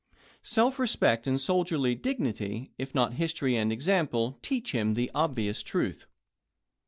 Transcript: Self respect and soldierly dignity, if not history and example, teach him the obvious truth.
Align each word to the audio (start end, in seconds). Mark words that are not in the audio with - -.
Self 0.47 0.79
respect 0.79 1.27
and 1.27 1.39
soldierly 1.39 1.93
dignity, 1.93 2.71
if 2.79 2.95
not 2.95 3.13
history 3.13 3.55
and 3.55 3.71
example, 3.71 4.39
teach 4.41 4.71
him 4.71 4.95
the 4.95 5.11
obvious 5.13 5.61
truth. 5.61 6.07